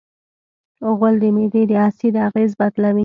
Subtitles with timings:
[0.97, 2.99] غول د معدې د اسید اغېز بدلوي.